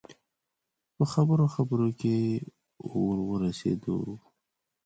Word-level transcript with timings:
په 0.95 1.03
خبرو 1.13 1.45
خبرو 1.55 1.87
کې 1.99 2.15
ور 2.93 3.17
ورسېدو. 3.29 3.97